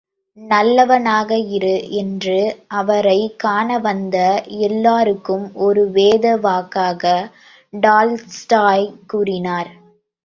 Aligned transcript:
நல்லவனாக 0.37 1.27
இரு, 1.49 1.73
என்று 1.93 2.37
அவரைக் 2.73 3.37
காணவந்த 3.39 4.17
எல்லாருக்கும் 4.61 5.45
ஒரு 5.61 5.83
வேத 5.91 6.35
வாக்காக 6.39 7.05
டால்ஸ்டாய் 7.81 8.85
கூறினார்! 9.07 9.71